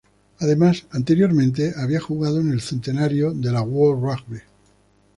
[0.39, 4.39] Además anteriormente había jugado en el centenario de la World Rugby.